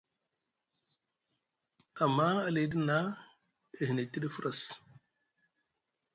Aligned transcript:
Amma 2.03 2.27
aliɗi 2.47 2.77
naa 2.87 3.07
e 3.79 3.81
hni 3.89 4.03
tiɗi 4.11 4.29
fras. 4.35 4.59